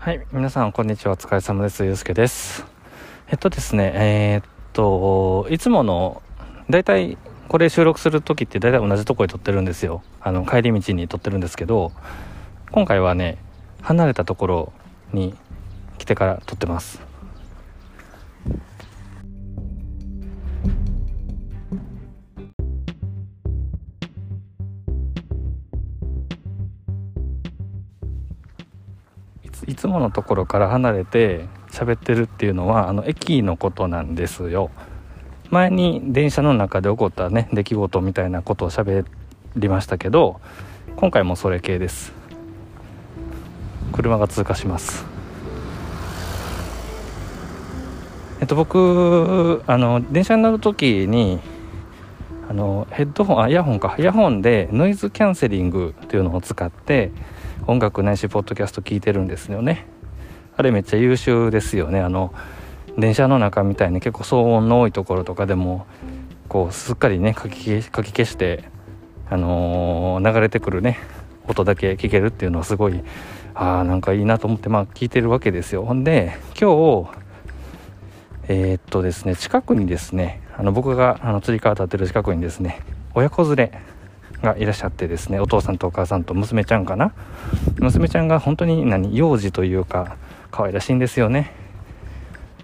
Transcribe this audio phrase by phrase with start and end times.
[0.00, 1.12] はい、皆さんこんにちは。
[1.12, 1.84] お疲れ様です。
[1.84, 2.64] ゆうすけです。
[3.28, 6.22] えっとですね、えーっと、いつもの、
[6.70, 7.18] だいたい
[7.48, 10.02] これ収録する時ってだいたい同じとこで撮ってるんですよ。
[10.22, 11.92] あの、帰り道に撮ってるんですけど、
[12.70, 13.36] 今回はね、
[13.82, 14.72] 離れたところ
[15.12, 15.34] に
[15.98, 17.02] 来てから撮ってます。
[29.66, 34.70] いつものところから離れて喋ってるっていうのはあの駅のことなんですよ。
[35.50, 39.04] 前に電車の中で起こったね出来事みたいなことを喋
[39.56, 40.40] りましたけど
[40.94, 42.12] 今回もそれ系です。
[43.92, 45.04] 車が通過します。
[48.40, 51.40] えっと僕あの電車に乗る時に
[52.48, 53.96] あのヘッドホンあイヤホンか。
[53.98, 57.10] イヤホンでノイズキャンセリングっていうのを使って
[57.66, 59.86] 音楽ないしポッドキャスト聞いてるんですよね。
[60.56, 62.00] あれめっちゃ優秀ですよね。
[62.00, 62.34] あの
[62.98, 65.86] 電車の中みたいに結構騒音の多いところとかでも
[66.48, 68.64] こうすっかりねかき消しかき消して
[69.30, 70.98] あのー流れてくるね
[71.46, 73.00] 音だけ聞けるっていうのはすごい
[73.54, 75.84] あーなんかいいなと思ってまあ聞いてるわけですよ。
[75.84, 77.10] ほんで今日
[78.48, 82.80] えーっとですね近くにですねあの僕があの釣り革立ってる近くにですね
[83.14, 83.80] 親子連れ
[84.42, 87.12] がいらっしゃってですねお父さんとお母さんと娘ちゃんかな？
[87.78, 90.16] 娘ちゃんが本当に何幼児というか
[90.50, 91.52] 可愛らしいんですよね。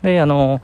[0.02, 0.60] であの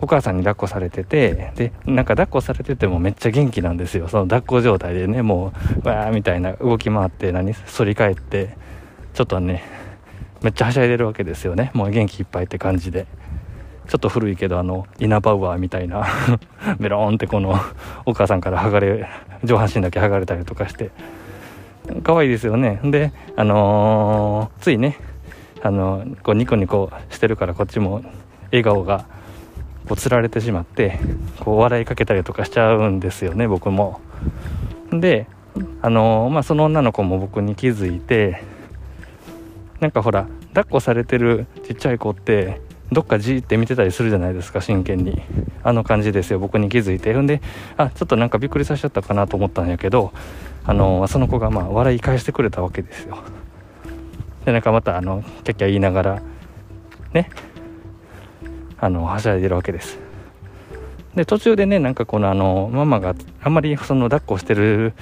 [0.00, 4.08] お母さんに抱っこされててでなんか抱っこされててもめっちゃ元気なんですよ。
[4.08, 8.56] その抱っこ状態でねもうわーみたいな動き回って何反り返って
[9.14, 9.64] ちょっとね
[10.42, 11.70] めっちゃはしゃいでるわけですよね。
[11.72, 13.06] もう元気いっぱいって感じで。
[13.88, 16.06] ちょっと古いけどあのイナバウアーみたいな
[16.80, 17.54] ベローンってこの
[18.06, 19.06] お母さんから剥がれ
[19.44, 20.90] 上半身だけ剥がれたりとかして。
[22.02, 22.80] 可愛いですよね。
[22.82, 24.96] であのーついね
[25.62, 28.02] あのこうニコニコしてるからこっちも
[28.46, 29.04] 笑顔が
[29.88, 30.98] こうつられてしまって
[31.40, 34.00] こう笑いかけたりとかしちゃうんですよね僕も。
[34.92, 35.26] で
[35.82, 38.42] あのーまあその女の子も僕に気づいて
[39.80, 42.62] なんかほら抱っこされてるちっちゃい子って
[42.94, 45.20] どっかじーって見てたりするじゃないですか真剣に。
[45.62, 46.38] あの感じですよ。
[46.38, 47.12] 僕に気づいて。
[47.12, 47.42] ほんで
[47.76, 50.12] あちょっとなんかびっくりさせちゃったかなと思ったんやけど
[50.64, 53.18] あのその子がまあ笑い返してくれたわけですよ。
[54.44, 56.22] でなんかまたあのキャッキャ言いながら
[57.12, 57.28] ね。
[58.80, 59.98] あのはしゃいでるわけです。
[61.14, 64.94] で途中でねなんかこのあのママがあんまりその抱っこしてる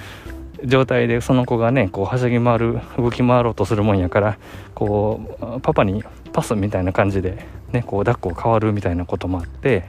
[0.65, 4.39] 状態でその子がねこうはしゃぎ回る動き回ろうとするもんやから
[4.75, 9.85] こうパパにパスみたいな感じでねこう抱っこ変わるみたいなこともあって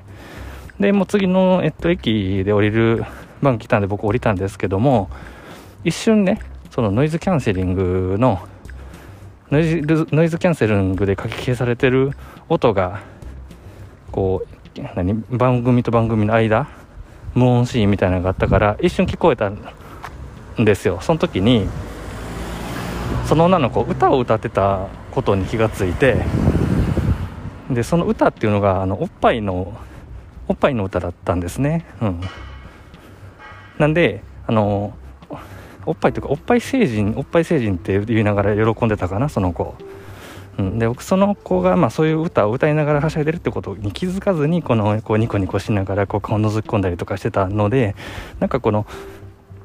[0.79, 3.05] でもう次の、えっと、駅で降りる
[3.41, 5.09] 番来たんで僕降りたんですけども
[5.83, 6.39] 一瞬ね
[6.71, 8.41] そのノイズキャンセリングの
[9.51, 12.11] ノイズノイズキャンセリングで書き消されてる
[12.49, 13.01] 音が
[14.11, 16.67] こう何番組と番組の間
[17.35, 19.51] 無音シーンみたいなのがあったから一瞬聞こえた
[20.61, 20.99] んですよ。
[21.01, 21.67] その時に
[23.25, 26.17] その女の子歌を歌ってたことに気がついて
[27.69, 29.73] でその歌っていうのがあのおっぱいの
[30.47, 31.85] おっぱいの歌だったんですね。
[32.01, 32.21] うん。
[33.79, 34.93] なんであの
[35.85, 39.75] おっぱいというかおっぱい成人おっぱい成人って言いながら喜んでたかなその子、
[40.57, 47.95] うん、で僕その子がまあそういう歌を歌いながらはしゃいでるってことに気づかずにこのこうニコニコしながらこう顔覗き込んだりとかしてたので
[48.39, 48.85] なんかこの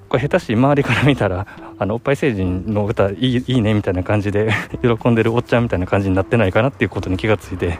[0.08, 1.46] これ下手し周りから見たら
[1.78, 4.50] あのおっぱい星人の歌いいいいねみたいな感じで
[4.82, 7.78] 喜んでるおっちゃんみたいな感じになってないかなっていうことに気がついて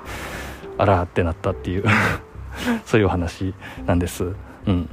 [0.77, 1.85] あらってなったっていう
[2.85, 3.55] そういうお話
[3.87, 4.33] なんです。
[4.67, 4.89] うん。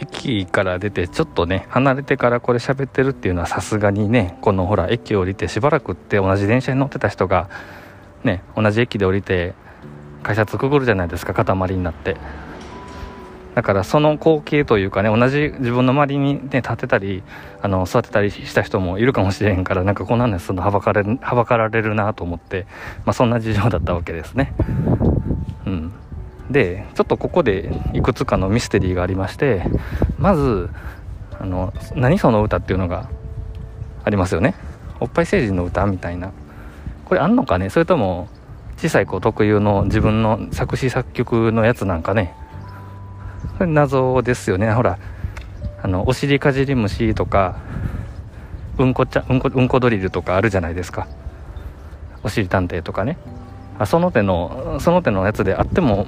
[0.00, 7.50] 駅から出てちょっとね離れてからこれ喋ってるっていうのはさすがにねこのほら駅降りてしばらくって同じ電車に乗ってた人が
[8.24, 9.54] ね同じ駅で降りて
[10.22, 12.16] 改札くぐるじゃないですか塊になって。
[13.54, 17.24] だからその光景というかね同じ自分の周りにね立てたり
[17.60, 22.66] あの座ってたりした人もいるかもしれへんからなんかこんなんですのはばかられるなと思って
[23.04, 24.54] まあそんな事情だったわけですね。
[26.50, 29.64] でちょっとここでいくつかのミステリーがありまして
[30.18, 30.68] まず
[31.38, 33.08] あの「何その歌」っていうのが
[34.04, 34.54] ありますよね。
[34.98, 36.32] おっぱい成人の歌みたいな。
[37.04, 37.70] これあんのかね？
[37.70, 38.28] それとも
[38.76, 42.34] 小さい子特有の自分の作詞作曲のやつなんかね？
[43.58, 44.72] これ謎ですよね。
[44.72, 44.98] ほら
[45.82, 47.56] あのお尻かじり虫とか
[48.78, 51.06] うんこちゃうんこうんこドリルとかあるじゃないですか。
[52.22, 53.16] お尻探偵とかね。
[53.78, 56.06] あその手のその手のやつであっても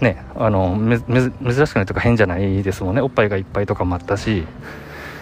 [0.00, 3.00] ねあのめ珍しくないとか変じゃないですもんね。
[3.00, 4.44] おっぱいがいっぱいとかもあったし。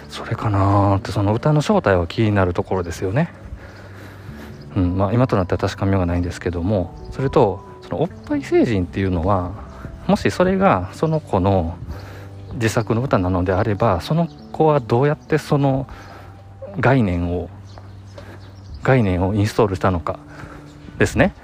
[0.08, 3.28] それかなってその歌の正体は気になるところですよね。
[4.76, 6.94] うんまあ、今となっては確かめようがないんですけども。
[7.10, 9.52] それとそのおっぱい成人っていうのは
[10.06, 11.76] もしそれがその子の
[12.54, 15.86] 自作の歌なのであればその子はどうやってその
[16.78, 17.48] 概念を
[18.82, 20.18] 概念をインストールしたのか
[20.98, 21.34] ですね、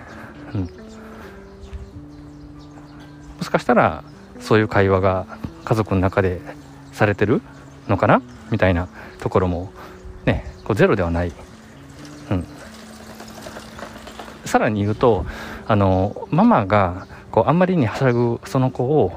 [3.53, 4.03] かしたら
[4.41, 5.27] そういう会話が
[5.65, 6.41] 家族の中で
[6.93, 7.41] されてる
[7.87, 8.23] のかな？
[8.51, 8.89] みたいな
[9.21, 9.71] ところも
[10.25, 11.33] ねこうゼロではない、
[12.31, 12.47] うん、
[14.45, 15.25] さらに言うと
[15.69, 19.13] あのママがこうあんまりにはしゃぐその子を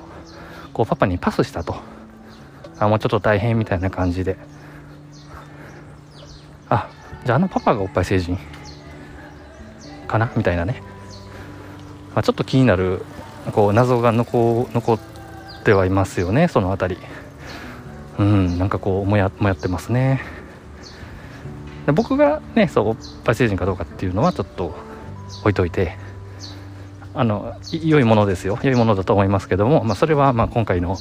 [0.73, 1.75] こうパパにパスしたと。
[2.77, 4.37] あもうちょっと大変みたいな感じで。
[6.69, 6.89] あ
[7.23, 8.37] じゃああのパパがおっぱい成人
[10.07, 10.31] かな？
[10.35, 10.83] みたいなね、
[12.13, 13.05] まあ、ちょっと気になる
[13.51, 14.99] こう謎が残残っ
[15.63, 17.01] てはいますよねその辺り。
[18.17, 20.21] うんなんかこうもやもやってますね。
[21.93, 24.75] 僕がねそうおっぱい成人かどうかっていうのはちょっと
[25.41, 25.97] 置いといて
[27.13, 28.57] あの良いものですよ。
[28.63, 30.97] 良いものだと思いますけども、まあ、それはまあ今回の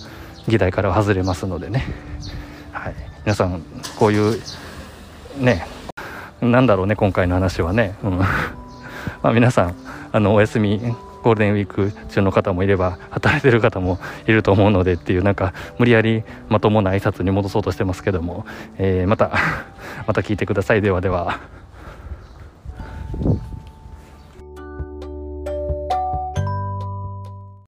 [0.49, 1.85] 議題からは外れますのでね、
[2.73, 2.95] はい、
[3.25, 3.63] 皆さん
[3.99, 4.41] こういう
[5.39, 5.67] ね
[6.41, 8.19] なんだろうね今回の話はね、うん。
[9.23, 9.75] まあ、皆さん
[10.13, 10.95] あのお休み
[11.25, 18.45] ゴールデンウィーク中の方もいれば働いてる方もいると思うのでっていうなんか無理やりまともな挨拶に戻そうとしてますけども、
[18.77, 19.33] えー、また
[20.07, 21.41] また聞いてくださいではでは。